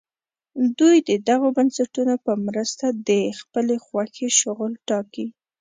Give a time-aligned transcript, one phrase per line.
[0.79, 5.25] دوی د دغو بنسټونو په مرسته د خپلې خوښې شغل ټاکي.